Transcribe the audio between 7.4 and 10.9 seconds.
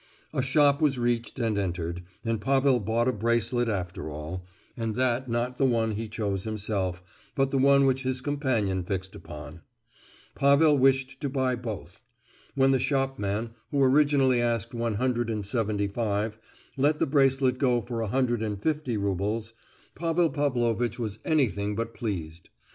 the one which his companion fixed upon. Pavel